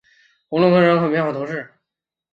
[0.49, 1.71] 红科隆日人口变化图示